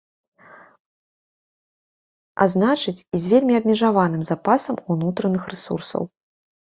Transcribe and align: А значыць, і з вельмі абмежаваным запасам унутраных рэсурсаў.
А 2.45 2.47
значыць, 2.53 3.01
і 3.17 3.19
з 3.25 3.33
вельмі 3.33 3.57
абмежаваным 3.59 4.23
запасам 4.31 4.75
унутраных 4.95 5.43
рэсурсаў. 5.53 6.03